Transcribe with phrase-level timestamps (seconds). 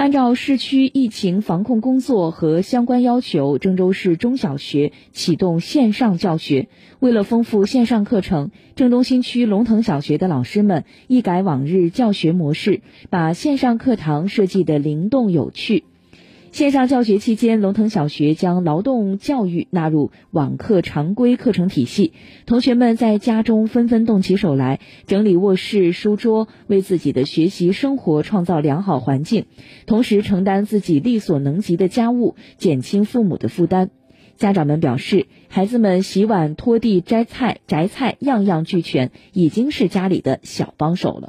[0.00, 6.68] 按照市区疫情防控工作和相关要求，郑州市中小学启动线上教学。
[7.00, 15.84] 为了丰富线上课程，郑东新区龙腾小学的老师们一改往日教学模式，把线上课堂设计的灵动有趣。
[16.52, 22.12] 线上教学期间，龙腾小学将劳动教育纳入网课常规课程体系。
[22.44, 29.46] 同学们在家中纷纷动起手来，整理卧室、书桌，为自己的学习生活创造良好环境，
[29.86, 33.90] 同时承担自己力所能及的家务，减轻父母的负担。
[34.36, 41.28] 家长们表示，孩子们洗碗、拖地、摘菜、摘菜，样样俱全，已经是家里的小帮手了。